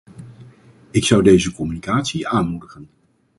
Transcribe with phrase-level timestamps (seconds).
[0.91, 2.89] Ik zou deze communicatie aanmoedigen.